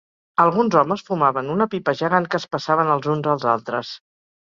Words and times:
Alguns 0.43 0.77
homes 0.79 1.03
fumaven 1.09 1.51
una 1.55 1.67
pipa 1.73 1.95
gegant 1.99 2.25
que 2.31 2.39
es 2.43 2.47
passaven 2.55 2.89
els 2.95 3.11
uns 3.13 3.29
als 3.35 3.47
altres. 3.53 3.93